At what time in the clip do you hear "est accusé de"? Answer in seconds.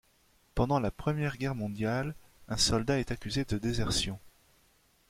2.99-3.59